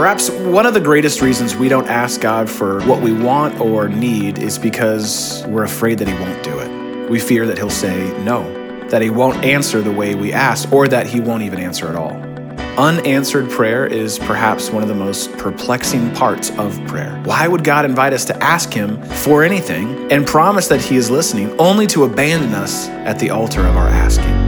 [0.00, 3.88] Perhaps one of the greatest reasons we don't ask God for what we want or
[3.88, 7.10] need is because we're afraid that He won't do it.
[7.10, 8.42] We fear that He'll say no,
[8.88, 11.94] that He won't answer the way we ask, or that He won't even answer at
[11.96, 12.16] all.
[12.78, 17.14] Unanswered prayer is perhaps one of the most perplexing parts of prayer.
[17.24, 21.10] Why would God invite us to ask Him for anything and promise that He is
[21.10, 24.39] listening, only to abandon us at the altar of our asking?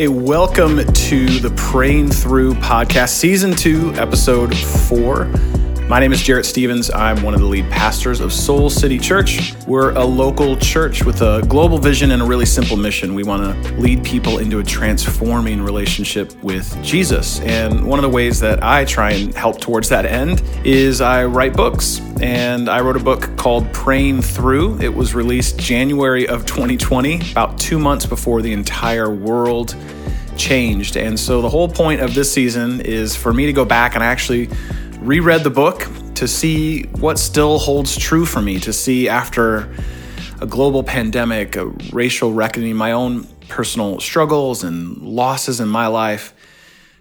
[0.00, 5.30] A welcome to the Praying Through podcast, season two, episode four.
[5.90, 6.88] My name is Jarrett Stevens.
[6.88, 9.54] I'm one of the lead pastors of Soul City Church.
[9.66, 13.12] We're a local church with a global vision and a really simple mission.
[13.12, 17.40] We want to lead people into a transforming relationship with Jesus.
[17.40, 21.24] And one of the ways that I try and help towards that end is I
[21.24, 22.00] write books.
[22.20, 24.80] And I wrote a book called Praying Through.
[24.80, 29.74] It was released January of 2020, about two months before the entire world
[30.36, 30.96] changed.
[30.96, 34.04] And so the whole point of this season is for me to go back and
[34.04, 34.50] actually
[35.00, 39.74] reread the book to see what still holds true for me, to see after
[40.40, 46.34] a global pandemic, a racial reckoning, my own personal struggles and losses in my life.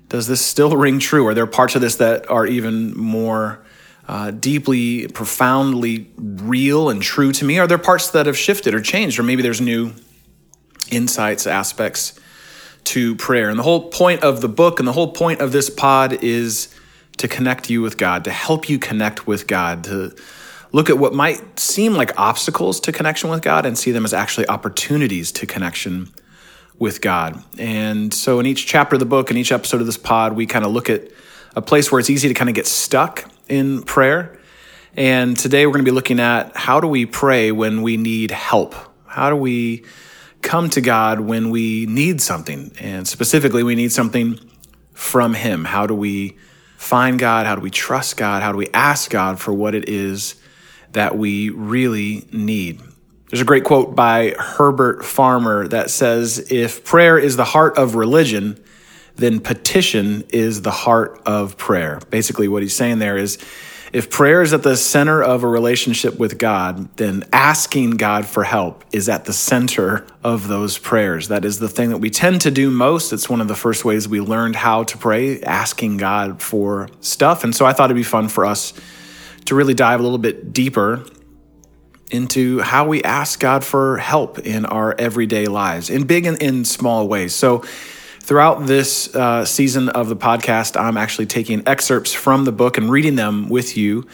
[0.07, 1.27] Does this still ring true?
[1.27, 3.63] Are there parts of this that are even more
[4.07, 7.59] uh, deeply, profoundly real and true to me?
[7.59, 9.19] Are there parts that have shifted or changed?
[9.19, 9.93] Or maybe there's new
[10.89, 12.19] insights, aspects
[12.85, 13.49] to prayer.
[13.49, 16.73] And the whole point of the book and the whole point of this pod is
[17.19, 20.15] to connect you with God, to help you connect with God, to
[20.71, 24.13] look at what might seem like obstacles to connection with God and see them as
[24.13, 26.11] actually opportunities to connection
[26.77, 27.43] with God.
[27.57, 30.45] And so in each chapter of the book in each episode of this pod, we
[30.45, 31.09] kind of look at
[31.55, 34.39] a place where it's easy to kind of get stuck in prayer.
[34.95, 38.31] And today we're going to be looking at how do we pray when we need
[38.31, 38.75] help?
[39.07, 39.83] How do we
[40.41, 42.71] come to God when we need something?
[42.79, 44.39] And specifically, we need something
[44.93, 45.65] from Him.
[45.65, 46.37] How do we
[46.79, 47.45] find God?
[47.45, 48.41] How do we trust God?
[48.41, 50.35] How do we ask God for what it is
[50.93, 52.79] that we really need?
[53.29, 57.95] There's a great quote by Herbert Farmer that says If prayer is the heart of
[57.95, 58.63] religion,
[59.17, 61.99] then petition is the heart of prayer.
[62.09, 63.37] Basically, what he's saying there is
[63.91, 68.43] if prayer is at the center of a relationship with God, then asking God for
[68.43, 71.29] help is at the center of those prayers.
[71.29, 73.11] That is the thing that we tend to do most.
[73.11, 77.43] It's one of the first ways we learned how to pray, asking God for stuff.
[77.43, 78.73] And so I thought it'd be fun for us
[79.45, 81.03] to really dive a little bit deeper
[82.11, 86.65] into how we ask God for help in our everyday lives, in big and in
[86.65, 87.33] small ways.
[87.35, 87.63] So
[88.29, 92.91] Throughout this uh, season of the podcast, I'm actually taking excerpts from the book and
[92.91, 94.05] reading them with you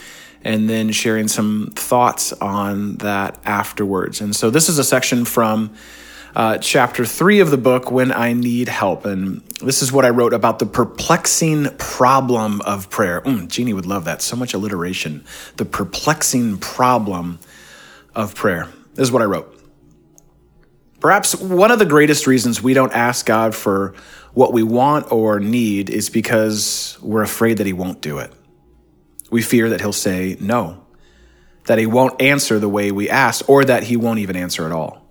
[0.42, 4.22] and then sharing some thoughts on that afterwards.
[4.22, 5.76] And so this is a section from
[6.34, 9.06] uh, chapter three of the book, When I Need Help.
[9.06, 13.20] And this is what I wrote about the perplexing problem of prayer.
[13.20, 14.22] Mm, Jeannie would love that.
[14.22, 15.26] So much alliteration.
[15.58, 17.40] The perplexing problem
[18.16, 18.70] of prayer.
[18.94, 19.55] This is what I wrote.
[21.00, 23.94] Perhaps one of the greatest reasons we don't ask God for
[24.34, 28.32] what we want or need is because we're afraid that He won't do it.
[29.30, 30.86] We fear that He'll say no,
[31.66, 34.72] that He won't answer the way we ask, or that He won't even answer at
[34.72, 35.06] all.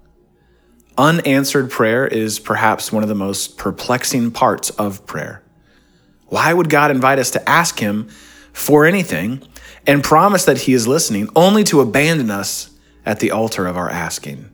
[0.96, 5.42] Unanswered prayer is perhaps one of the most perplexing parts of prayer.
[6.26, 8.08] Why would God invite us to ask Him
[8.52, 9.42] for anything
[9.86, 12.70] and promise that He is listening, only to abandon us
[13.04, 14.50] at the altar of our asking?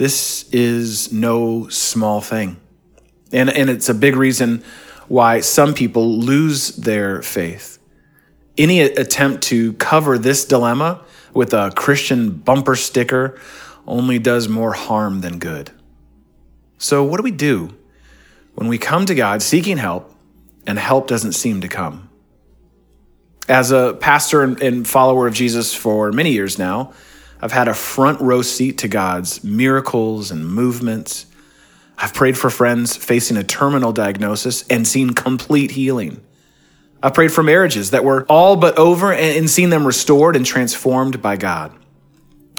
[0.00, 2.56] This is no small thing.
[3.32, 4.64] And, and it's a big reason
[5.08, 7.78] why some people lose their faith.
[8.56, 13.38] Any attempt to cover this dilemma with a Christian bumper sticker
[13.86, 15.70] only does more harm than good.
[16.78, 17.76] So, what do we do
[18.54, 20.14] when we come to God seeking help
[20.66, 22.08] and help doesn't seem to come?
[23.50, 26.94] As a pastor and follower of Jesus for many years now,
[27.42, 31.26] I've had a front row seat to God's miracles and movements.
[31.96, 36.22] I've prayed for friends facing a terminal diagnosis and seen complete healing.
[37.02, 41.22] I've prayed for marriages that were all but over and seen them restored and transformed
[41.22, 41.74] by God.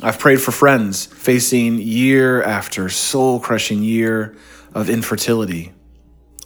[0.01, 4.35] I've prayed for friends facing year after soul crushing year
[4.73, 5.73] of infertility,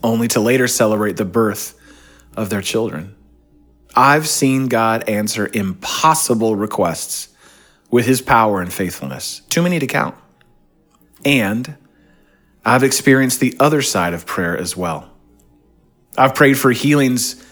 [0.03, 1.79] only to later celebrate the birth
[2.35, 3.15] of their children.
[3.95, 7.29] I've seen God answer impossible requests
[7.89, 9.41] with his power and faithfulness.
[9.49, 10.15] Too many to count.
[11.23, 11.77] And
[12.63, 15.09] I've experienced the other side of prayer as well.
[16.17, 17.43] I've prayed for healings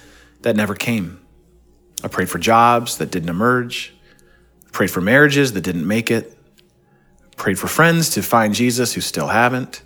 [0.42, 1.20] that never came.
[2.04, 3.94] I prayed for jobs that didn't emerge.
[4.74, 6.38] prayed for marriages that didn't make it,
[7.38, 9.82] prayed for friends to find Jesus who still haven't.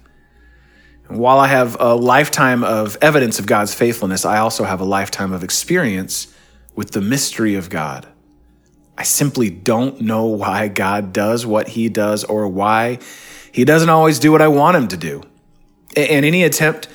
[1.07, 4.85] And while I have a lifetime of evidence of God's faithfulness, I also have a
[4.85, 6.33] lifetime of experience
[6.75, 8.07] with the mystery of God.
[8.97, 12.99] I simply don't know why God does what he does or why
[13.51, 15.21] he doesn't always do what I want him to do.
[15.95, 16.87] And any attempt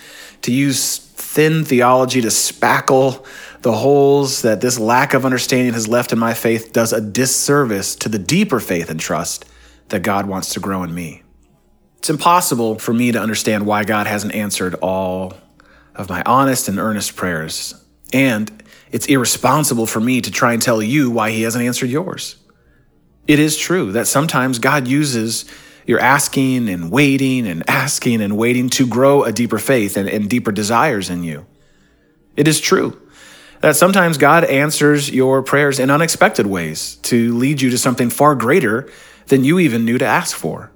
[0.42, 3.24] to use thin theology to spackle
[3.62, 7.94] the holes that this lack of understanding has left in my faith does a disservice
[7.96, 9.44] to the deeper faith and trust
[9.88, 11.22] that God wants to grow in me.
[11.98, 15.34] It's impossible for me to understand why God hasn't answered all
[15.94, 17.74] of my honest and earnest prayers.
[18.12, 18.61] And
[18.92, 22.36] it's irresponsible for me to try and tell you why He hasn't answered yours.
[23.26, 25.46] It is true that sometimes God uses
[25.86, 30.28] your asking and waiting and asking and waiting to grow a deeper faith and, and
[30.28, 31.46] deeper desires in you.
[32.36, 33.00] It is true
[33.60, 38.34] that sometimes God answers your prayers in unexpected ways to lead you to something far
[38.34, 38.90] greater
[39.26, 40.70] than you even knew to ask for.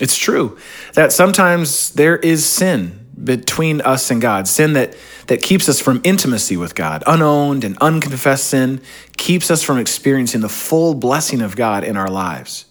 [0.00, 0.56] It's true
[0.94, 4.96] that sometimes there is sin between us and God, sin that,
[5.26, 8.80] that keeps us from intimacy with God, unowned and unconfessed sin,
[9.16, 12.66] keeps us from experiencing the full blessing of God in our lives.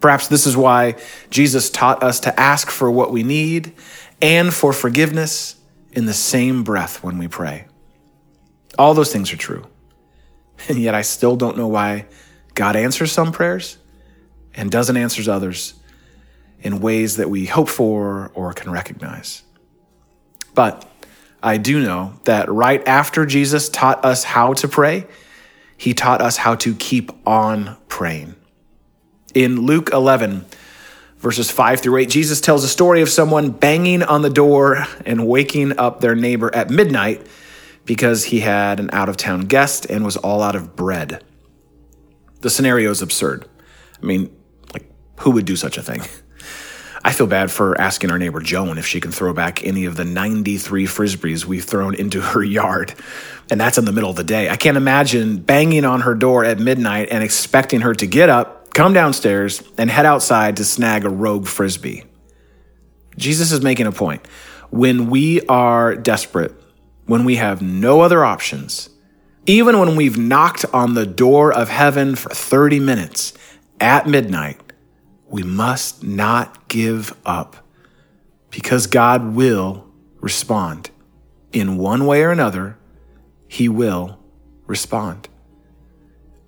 [0.00, 0.96] Perhaps this is why
[1.30, 3.72] Jesus taught us to ask for what we need
[4.20, 5.56] and for forgiveness
[5.92, 7.66] in the same breath when we pray.
[8.78, 9.66] All those things are true.
[10.68, 12.06] And yet I still don't know why
[12.54, 13.78] God answers some prayers
[14.54, 15.74] and doesn't answer others
[16.60, 19.42] in ways that we hope for or can recognize.
[20.54, 20.88] But
[21.42, 25.06] I do know that right after Jesus taught us how to pray,
[25.76, 28.36] he taught us how to keep on praying.
[29.34, 30.44] In Luke 11,
[31.18, 35.26] verses 5 through 8, Jesus tells a story of someone banging on the door and
[35.26, 37.26] waking up their neighbor at midnight
[37.84, 41.24] because he had an out of town guest and was all out of bread.
[42.42, 43.48] The scenario is absurd.
[44.00, 44.34] I mean,
[44.72, 44.88] like,
[45.20, 46.02] who would do such a thing?
[47.04, 49.96] I feel bad for asking our neighbor Joan if she can throw back any of
[49.96, 52.94] the 93 frisbees we've thrown into her yard.
[53.50, 54.48] And that's in the middle of the day.
[54.48, 58.72] I can't imagine banging on her door at midnight and expecting her to get up,
[58.72, 62.04] come downstairs, and head outside to snag a rogue frisbee.
[63.16, 64.24] Jesus is making a point.
[64.70, 66.54] When we are desperate,
[67.06, 68.88] when we have no other options,
[69.44, 73.34] even when we've knocked on the door of heaven for 30 minutes
[73.80, 74.61] at midnight,
[75.32, 77.56] we must not give up
[78.50, 79.86] because God will
[80.20, 80.90] respond.
[81.52, 82.76] In one way or another,
[83.48, 84.18] He will
[84.66, 85.30] respond.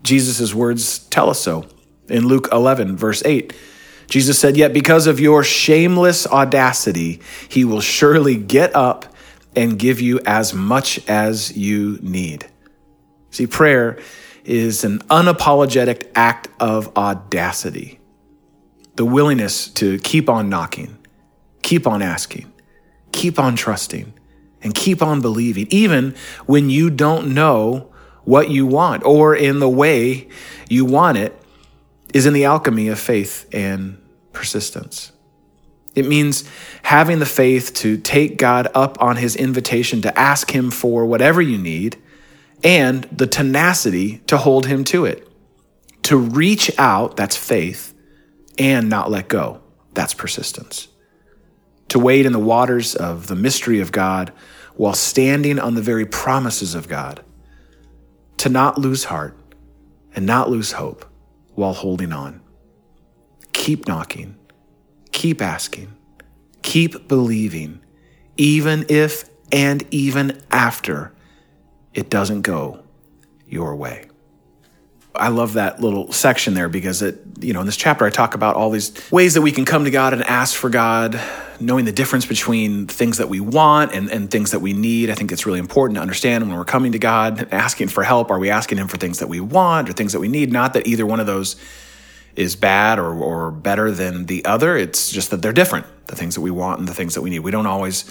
[0.03, 1.67] Jesus' words tell us so.
[2.11, 3.55] In Luke 11, verse 8,
[4.07, 9.07] Jesus said, Yet because of your shameless audacity, He will surely get up
[9.57, 12.47] and give you as much as you need.
[13.31, 13.99] See, prayer
[14.45, 17.99] is an unapologetic act of audacity
[18.97, 20.97] the willingness to keep on knocking,
[21.63, 22.53] keep on asking,
[23.13, 24.13] keep on trusting,
[24.63, 26.15] and keep on believing, even
[26.47, 27.93] when you don't know
[28.25, 30.29] what you want or in the way
[30.69, 31.39] you want it,
[32.15, 34.01] is in the alchemy of faith and
[34.33, 35.13] persistence.
[35.95, 36.45] It means
[36.83, 41.41] having the faith to take God up on his invitation to ask him for whatever
[41.41, 41.97] you need
[42.65, 45.29] and the tenacity to hold him to it.
[46.05, 47.94] To reach out, that's faith,
[48.59, 49.61] and not let go.
[49.95, 50.89] That's persistence.
[51.89, 54.33] To wade in the waters of the mystery of God
[54.77, 57.25] while standing on the very promises of God.
[58.39, 59.37] To not lose heart
[60.15, 61.05] and not lose hope
[61.55, 62.41] while holding on.
[63.53, 64.37] Keep knocking,
[65.13, 65.95] keep asking,
[66.63, 67.81] keep believing,
[68.37, 71.15] even if and even after
[71.93, 72.83] it doesn't go
[73.47, 74.07] your way.
[75.17, 78.35] I love that little section there because it, you know, in this chapter I talk
[78.35, 81.21] about all these ways that we can come to God and ask for God,
[81.61, 85.11] knowing the difference between things that we want and, and things that we need.
[85.11, 88.33] I think it's really important to understand when we're coming to God, asking for help,
[88.33, 90.53] are we asking Him for things that we want or things that we need?
[90.53, 91.55] Not that either one of those
[92.35, 94.77] is bad or, or better than the other.
[94.77, 97.31] It's just that they're different, the things that we want and the things that we
[97.31, 97.41] need.
[97.41, 98.05] We don't always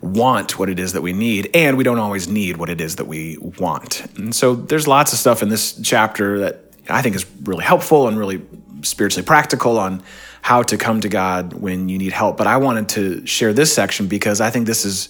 [0.00, 2.96] want what it is that we need, and we don't always need what it is
[2.96, 4.06] that we want.
[4.16, 8.08] And so there's lots of stuff in this chapter that I think is really helpful
[8.08, 8.42] and really
[8.82, 10.02] spiritually practical on
[10.42, 12.36] how to come to God when you need help.
[12.36, 15.08] But I wanted to share this section because I think this is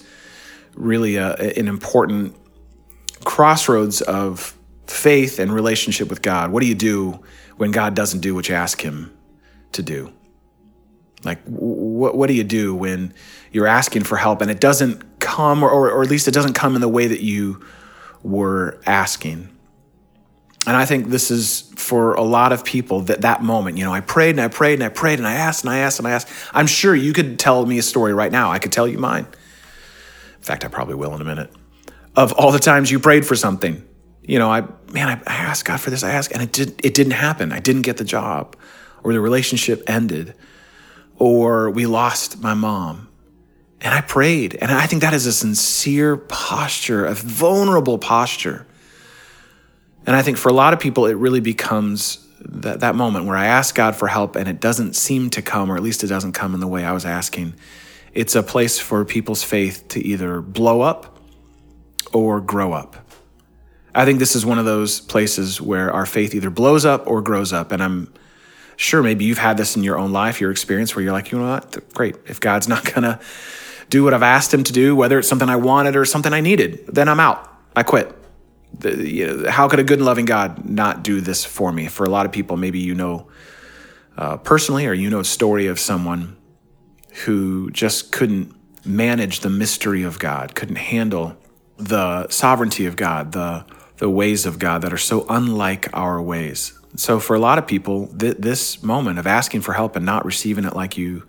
[0.75, 2.35] really a, an important
[3.25, 6.51] crossroads of faith and relationship with God.
[6.51, 7.21] What do you do
[7.57, 9.17] when God doesn't do what you ask Him
[9.73, 10.13] to do?
[11.25, 13.13] Like, what, what do you do when
[13.53, 16.75] you're asking for help and it doesn't come, or, or at least it doesn't come
[16.75, 17.65] in the way that you
[18.23, 19.49] were asking?
[20.67, 23.95] And I think this is for a lot of people that that moment, you know,
[23.95, 26.07] I prayed and I prayed and I prayed and I asked and I asked and
[26.07, 26.29] I asked.
[26.53, 28.51] I'm sure you could tell me a story right now.
[28.51, 29.25] I could tell you mine.
[29.25, 31.51] In fact, I probably will in a minute.
[32.17, 33.83] Of all the times you prayed for something,
[34.23, 34.61] you know, I
[34.93, 36.03] man, I, I asked God for this.
[36.03, 36.81] I asked, and it did.
[36.85, 37.51] It didn't happen.
[37.51, 38.57] I didn't get the job,
[39.03, 40.35] or the relationship ended,
[41.17, 43.08] or we lost my mom.
[43.81, 48.67] And I prayed, and I think that is a sincere posture, a vulnerable posture
[50.09, 53.37] and I think for a lot of people, it really becomes that, that moment where
[53.37, 56.07] I ask God for help and it doesn't seem to come, or at least it
[56.07, 57.53] doesn't come in the way I was asking.
[58.15, 61.21] It's a place for people's faith to either blow up
[62.15, 62.97] or grow up.
[63.95, 67.21] I think this is one of those places where our faith either blows up or
[67.21, 67.71] grows up.
[67.71, 68.11] And I'm
[68.77, 71.39] sure maybe you've had this in your own life, your experience, where you're like, you
[71.39, 71.93] know what?
[71.93, 72.17] Great.
[72.25, 73.21] If God's not going to
[73.89, 76.41] do what I've asked him to do, whether it's something I wanted or something I
[76.41, 77.49] needed, then I'm out.
[77.75, 78.15] I quit
[78.77, 81.89] the, you know, how could a good and loving God not do this for me?
[81.89, 83.29] For a lot of people, maybe you know
[84.17, 86.37] uh, personally, or you know a story of someone
[87.25, 88.55] who just couldn't
[88.85, 91.37] manage the mystery of God, couldn't handle
[91.77, 93.65] the sovereignty of God, the
[93.99, 96.73] the ways of God that are so unlike our ways.
[96.95, 100.25] So for a lot of people, th- this moment of asking for help and not
[100.25, 101.27] receiving it like you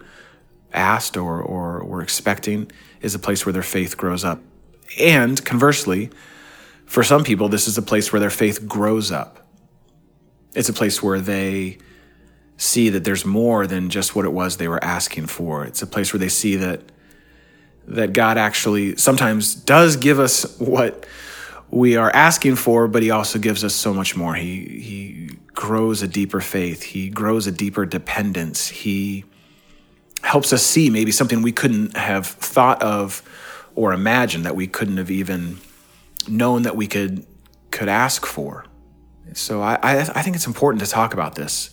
[0.73, 2.71] asked or or were expecting
[3.01, 4.41] is a place where their faith grows up.
[4.99, 6.09] And conversely,
[6.85, 9.47] for some people, this is a place where their faith grows up.
[10.55, 11.77] It's a place where they
[12.57, 15.63] see that there's more than just what it was they were asking for.
[15.63, 16.81] It's a place where they see that
[17.87, 21.05] that God actually sometimes does give us what
[21.71, 24.35] we are asking for, but he also gives us so much more.
[24.35, 26.83] He he grows a deeper faith.
[26.83, 28.67] He grows a deeper dependence.
[28.67, 29.25] He
[30.21, 33.23] helps us see maybe something we couldn't have thought of
[33.75, 35.57] or imagined that we couldn't have even
[36.27, 37.25] known that we could
[37.71, 38.65] could ask for.
[39.33, 41.69] So I, I, I think it's important to talk about this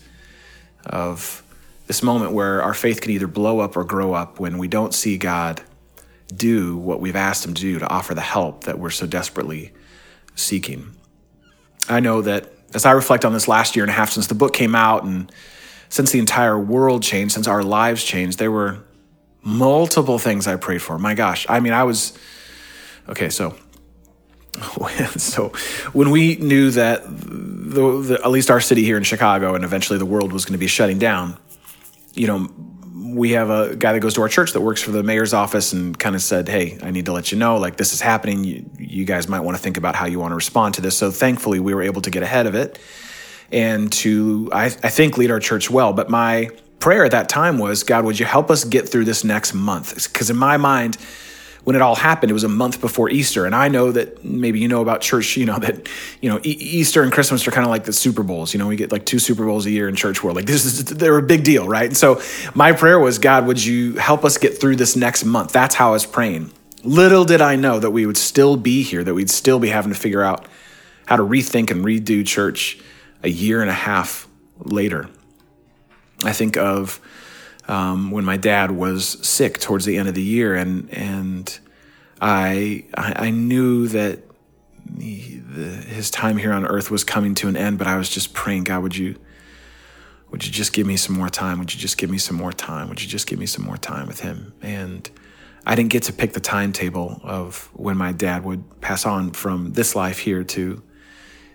[0.85, 1.43] of
[1.87, 4.95] this moment where our faith can either blow up or grow up when we don't
[4.95, 5.63] see God
[6.35, 9.73] do what we've asked him to do to offer the help that we're so desperately
[10.35, 10.95] seeking.
[11.89, 14.35] I know that as I reflect on this last year and a half since the
[14.35, 15.31] book came out and
[15.89, 18.79] since the entire world changed, since our lives changed, there were
[19.43, 20.99] multiple things I prayed for.
[20.99, 21.47] My gosh.
[21.49, 22.13] I mean, I was
[23.09, 23.57] okay, so
[25.17, 25.49] so
[25.93, 29.99] when we knew that the, the, at least our city here in Chicago and eventually
[29.99, 31.37] the world was going to be shutting down,
[32.15, 32.51] you know,
[32.95, 35.73] we have a guy that goes to our church that works for the mayor's office
[35.73, 38.45] and kind of said, "Hey, I need to let you know like this is happening.
[38.45, 40.97] You, you guys might want to think about how you want to respond to this."
[40.97, 42.79] So thankfully, we were able to get ahead of it
[43.53, 45.93] and to I, I think lead our church well.
[45.93, 49.25] But my prayer at that time was, God, would you help us get through this
[49.25, 49.95] next month?
[50.13, 50.99] Because in my mind
[51.67, 53.45] when it all happened, it was a month before Easter.
[53.45, 55.89] And I know that maybe you know about church, you know, that,
[56.21, 58.55] you know, e- Easter and Christmas are kind of like the Super Bowls.
[58.55, 60.37] You know, we get like two Super Bowls a year in church world.
[60.37, 61.87] Like this is, they're a big deal, right?
[61.87, 62.23] And so
[62.55, 65.51] my prayer was, God, would you help us get through this next month?
[65.51, 66.53] That's how I was praying.
[66.85, 69.93] Little did I know that we would still be here, that we'd still be having
[69.93, 70.47] to figure out
[71.07, 72.79] how to rethink and redo church
[73.23, 75.09] a year and a half later.
[76.25, 77.01] I think of
[77.69, 81.59] um, when my dad was sick towards the end of the year, and and
[82.21, 84.21] I I, knew that
[84.87, 88.09] the, the, his time here on earth was coming to an end, but I was
[88.09, 89.17] just praying, God, would you
[90.31, 91.59] would you just give me some more time?
[91.59, 92.89] Would you just give me some more time?
[92.89, 94.55] Would you just give me some more time with him?
[94.63, 95.09] And
[95.65, 99.73] I didn't get to pick the timetable of when my dad would pass on from
[99.73, 100.83] this life here to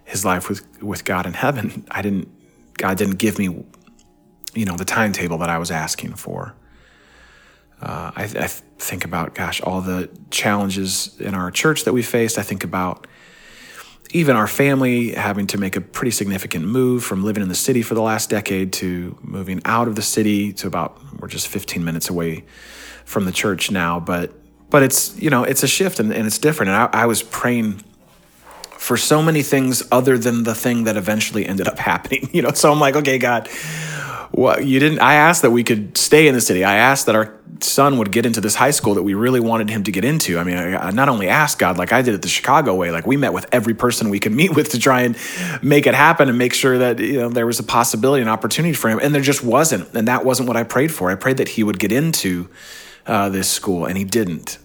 [0.04, 1.86] his life with with God in heaven.
[1.92, 2.30] I didn't
[2.78, 3.64] God didn't give me
[4.54, 6.54] you know, the timetable that I was asking for.
[7.82, 12.38] Uh, I, I, think about, gosh, all the challenges in our church that we faced.
[12.38, 13.08] I think about
[14.12, 17.82] even our family having to make a pretty significant move from living in the city
[17.82, 21.84] for the last decade to moving out of the city to about, we're just 15
[21.84, 22.44] minutes away
[23.06, 24.00] from the church now.
[24.00, 24.34] But,
[24.70, 26.72] but it's, you know, it's a shift and, and it's different.
[26.72, 27.84] And I, I was praying
[28.82, 32.52] for so many things other than the thing that eventually ended up happening, you know?
[32.52, 33.48] So I'm like, okay, God,
[34.32, 35.00] well, you didn't.
[35.00, 36.64] I asked that we could stay in the city.
[36.64, 39.70] I asked that our son would get into this high school that we really wanted
[39.70, 40.40] him to get into.
[40.40, 42.90] I mean, I, I not only asked God, like I did it the Chicago way,
[42.90, 45.16] like we met with every person we could meet with to try and
[45.62, 48.74] make it happen and make sure that you know there was a possibility, an opportunity
[48.74, 49.94] for him, and there just wasn't.
[49.94, 51.12] And that wasn't what I prayed for.
[51.12, 52.50] I prayed that he would get into
[53.06, 54.58] uh, this school, and he didn't.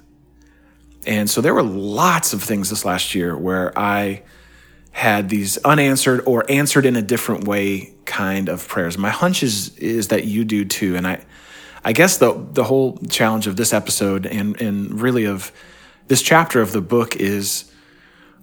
[1.06, 4.22] And so there were lots of things this last year where I
[4.90, 8.96] had these unanswered or answered in a different way kind of prayers.
[8.96, 10.96] My hunch is is that you do too.
[10.96, 11.24] And I
[11.84, 15.52] I guess the the whole challenge of this episode and and really of
[16.08, 17.70] this chapter of the book is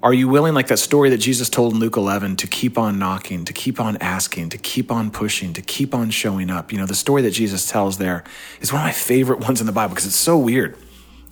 [0.04, 3.00] Are you willing, like that story that Jesus told in Luke 11, to keep on
[3.00, 6.72] knocking, to keep on asking, to keep on pushing, to keep on showing up?
[6.74, 8.26] You know, the story that Jesus tells there
[8.60, 10.78] is one of my favorite ones in the Bible because it's so weird.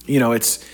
[0.06, 0.66] You know, it's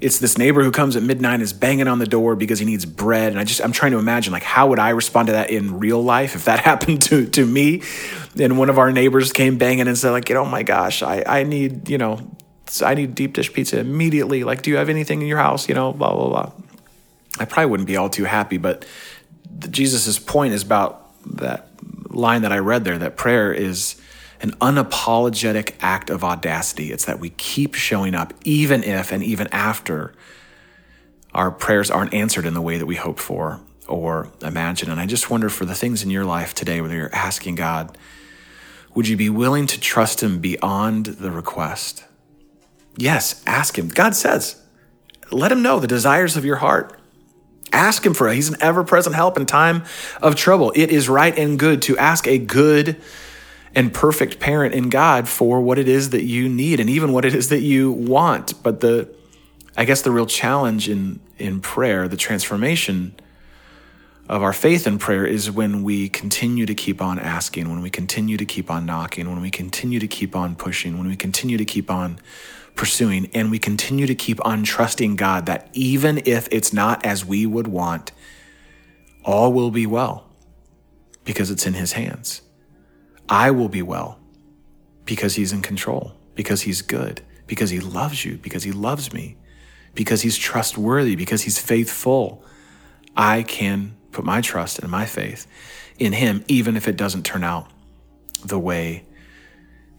[0.00, 2.64] it's this neighbor who comes at midnight and is banging on the door because he
[2.64, 3.30] needs bread.
[3.30, 5.78] And i just i'm trying to imagine like how would i respond to that in
[5.78, 7.82] real life if that happened to to me?
[8.38, 11.42] And one of our neighbors came banging and said like oh my gosh i i
[11.42, 12.20] need you know
[12.82, 14.44] i need deep dish pizza immediately.
[14.44, 15.68] Like do you have anything in your house?
[15.68, 16.52] You know blah blah blah.
[17.40, 18.84] I probably wouldn't be all too happy, but
[19.70, 21.04] Jesus' point is about
[21.36, 21.68] that
[22.08, 23.97] line that I read there that prayer is
[24.40, 26.92] an unapologetic act of audacity.
[26.92, 30.14] It's that we keep showing up, even if and even after
[31.34, 34.90] our prayers aren't answered in the way that we hope for or imagine.
[34.90, 37.96] And I just wonder for the things in your life today, whether you're asking God,
[38.94, 42.04] would you be willing to trust Him beyond the request?
[42.96, 43.88] Yes, ask Him.
[43.88, 44.60] God says,
[45.30, 46.98] let Him know the desires of your heart.
[47.70, 48.34] Ask him for it.
[48.34, 49.84] He's an ever present help in time
[50.22, 50.72] of trouble.
[50.74, 52.98] It is right and good to ask a good
[53.74, 57.24] and perfect parent in God for what it is that you need and even what
[57.24, 58.62] it is that you want.
[58.62, 59.08] But the,
[59.76, 63.14] I guess the real challenge in, in prayer, the transformation
[64.28, 67.88] of our faith in prayer is when we continue to keep on asking, when we
[67.88, 71.56] continue to keep on knocking, when we continue to keep on pushing, when we continue
[71.56, 72.18] to keep on
[72.74, 77.24] pursuing, and we continue to keep on trusting God that even if it's not as
[77.24, 78.12] we would want,
[79.24, 80.26] all will be well
[81.24, 82.42] because it's in His hands.
[83.28, 84.18] I will be well
[85.04, 89.36] because He's in control, because He's good, because He loves you, because He loves me,
[89.94, 92.44] because He's trustworthy, because He's faithful.
[93.16, 95.46] I can put my trust and my faith
[95.98, 97.70] in Him, even if it doesn't turn out
[98.44, 99.04] the way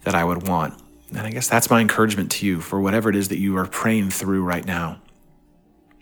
[0.02, 0.80] that I would want.
[1.10, 3.66] And I guess that's my encouragement to you for whatever it is that you are
[3.66, 5.00] praying through right now.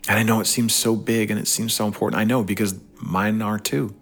[0.07, 2.19] And I know it seems so big and it seems so important.
[2.19, 3.95] I know because mine are too.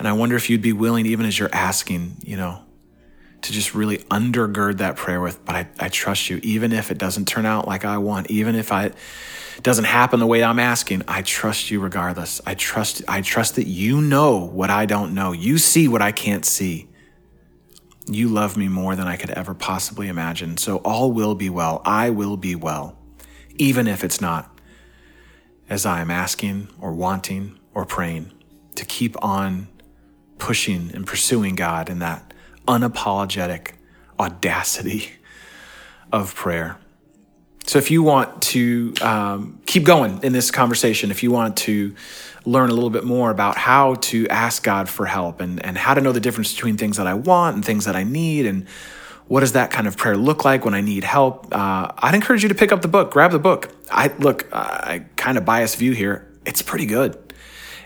[0.00, 2.64] And I wonder if you'd be willing, even as you're asking, you know,
[3.42, 6.96] to just really undergird that prayer with, but I, I trust you, even if it
[6.96, 8.94] doesn't turn out like I want, even if I, it
[9.62, 12.40] doesn't happen the way I'm asking, I trust you regardless.
[12.46, 15.32] I trust, I trust that you know what I don't know.
[15.32, 16.88] You see what I can't see.
[18.06, 20.56] You love me more than I could ever possibly imagine.
[20.56, 21.82] So all will be well.
[21.84, 22.96] I will be well,
[23.56, 24.58] even if it's not
[25.68, 28.32] as I am asking or wanting or praying
[28.76, 29.68] to keep on
[30.40, 32.34] pushing and pursuing God in that
[32.66, 33.72] unapologetic
[34.18, 35.12] audacity
[36.12, 36.76] of prayer.
[37.66, 41.94] So, if you want to um, keep going in this conversation, if you want to
[42.44, 45.94] learn a little bit more about how to ask God for help and, and how
[45.94, 48.66] to know the difference between things that I want and things that I need and
[49.28, 51.54] what does that kind of prayer look like when I need help?
[51.54, 53.70] Uh, I'd encourage you to pick up the book, grab the book.
[53.88, 56.26] I look, I kind of biased view here.
[56.44, 57.16] It's pretty good.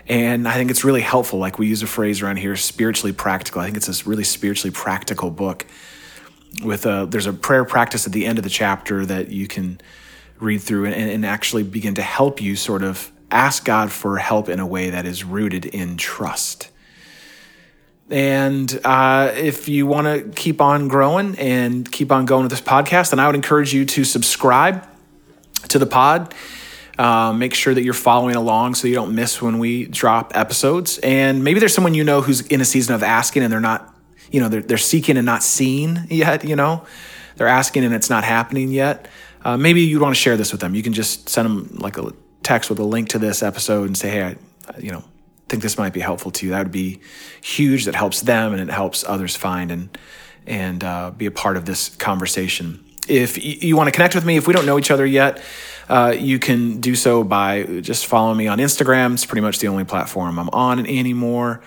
[0.07, 1.39] And I think it's really helpful.
[1.39, 3.61] Like we use a phrase around here, spiritually practical.
[3.61, 5.65] I think it's this really spiritually practical book
[6.63, 9.81] with a, there's a prayer practice at the end of the chapter that you can
[10.39, 14.47] read through and, and actually begin to help you sort of ask God for help
[14.47, 16.69] in a way that is rooted in trust.
[18.09, 22.61] And uh, if you want to keep on growing and keep on going with this
[22.61, 24.87] podcast, then I would encourage you to subscribe
[25.69, 26.33] to the pod.
[26.97, 30.97] Uh, make sure that you're following along so you don't miss when we drop episodes.
[30.99, 33.93] And maybe there's someone you know who's in a season of asking and they're not,
[34.31, 36.85] you know, they're, they're seeking and not seeing yet, you know,
[37.35, 39.09] they're asking and it's not happening yet.
[39.43, 40.73] Uh, maybe you'd want to share this with them.
[40.73, 43.97] You can just send them like a text with a link to this episode and
[43.97, 44.35] say, hey, I,
[44.79, 45.03] you know,
[45.49, 46.51] think this might be helpful to you.
[46.51, 47.01] That would be
[47.41, 47.85] huge.
[47.85, 49.97] That helps them and it helps others find and
[50.47, 52.84] and uh, be a part of this conversation.
[53.07, 55.41] If you want to connect with me, if we don't know each other yet,
[55.89, 59.13] uh, you can do so by just following me on Instagram.
[59.13, 61.61] It's pretty much the only platform I'm on anymore,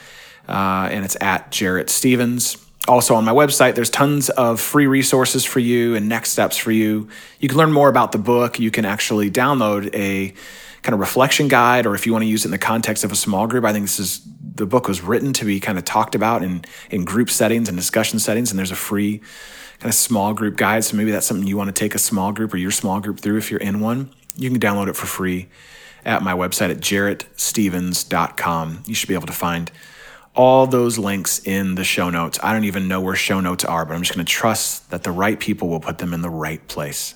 [0.48, 2.56] uh, and it's at Jarrett Stevens.
[2.88, 6.72] Also on my website, there's tons of free resources for you and next steps for
[6.72, 7.08] you.
[7.38, 8.58] You can learn more about the book.
[8.58, 10.32] You can actually download a
[10.82, 13.12] kind of reflection guide, or if you want to use it in the context of
[13.12, 14.20] a small group, I think this is
[14.58, 17.78] the book was written to be kind of talked about in in group settings and
[17.78, 18.50] discussion settings.
[18.50, 19.22] And there's a free
[19.80, 20.84] kind of small group guide.
[20.84, 23.20] So maybe that's something you want to take a small group or your small group
[23.20, 24.10] through if you're in one.
[24.36, 25.48] You can download it for free
[26.04, 28.82] at my website at jarrettstevens.com.
[28.86, 29.70] You should be able to find
[30.34, 32.38] all those links in the show notes.
[32.42, 35.02] I don't even know where show notes are, but I'm just going to trust that
[35.02, 37.14] the right people will put them in the right place.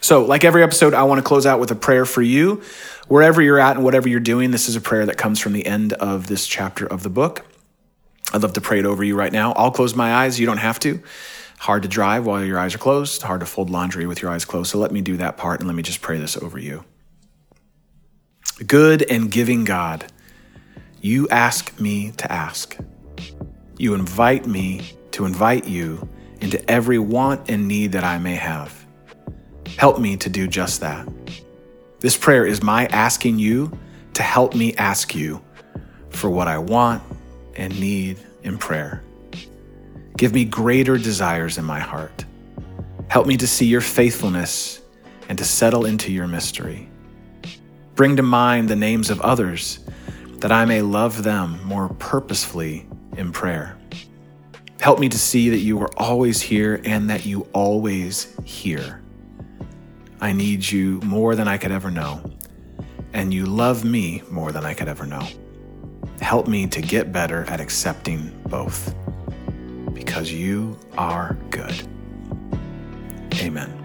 [0.00, 2.62] So, like every episode, I want to close out with a prayer for you.
[3.08, 5.66] Wherever you're at and whatever you're doing, this is a prayer that comes from the
[5.66, 7.44] end of this chapter of the book.
[8.32, 9.52] I'd love to pray it over you right now.
[9.52, 10.38] I'll close my eyes.
[10.38, 11.02] You don't have to.
[11.58, 14.46] Hard to drive while your eyes are closed, hard to fold laundry with your eyes
[14.46, 14.70] closed.
[14.70, 16.84] So let me do that part and let me just pray this over you.
[18.66, 20.06] Good and giving God,
[21.02, 22.78] you ask me to ask.
[23.76, 26.08] You invite me to invite you
[26.40, 28.79] into every want and need that I may have.
[29.76, 31.08] Help me to do just that.
[32.00, 33.78] This prayer is my asking you
[34.14, 35.42] to help me ask you
[36.10, 37.02] for what I want
[37.54, 39.02] and need in prayer.
[40.16, 42.24] Give me greater desires in my heart.
[43.08, 44.80] Help me to see your faithfulness
[45.28, 46.88] and to settle into your mystery.
[47.94, 49.80] Bring to mind the names of others
[50.38, 53.76] that I may love them more purposefully in prayer.
[54.80, 58.99] Help me to see that you are always here and that you always hear.
[60.20, 62.20] I need you more than I could ever know,
[63.12, 65.26] and you love me more than I could ever know.
[66.20, 68.94] Help me to get better at accepting both
[69.94, 71.86] because you are good.
[73.40, 73.76] Amen.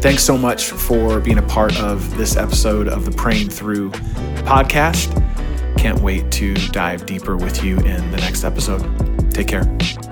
[0.00, 3.90] Thanks so much for being a part of this episode of the Praying Through
[4.42, 5.16] podcast.
[5.76, 8.80] Can't wait to dive deeper with you in the next episode.
[9.30, 10.09] Take care.